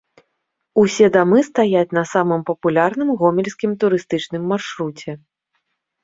Усе 0.83 1.07
дамы 1.15 1.41
стаяць 1.49 1.95
на 1.97 2.03
самым 2.13 2.41
папулярным 2.47 3.09
гомельскім 3.19 3.75
турыстычным 3.83 4.43
маршруце. 4.53 5.11